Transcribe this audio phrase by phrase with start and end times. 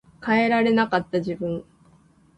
[0.25, 1.63] 変えられなかった自分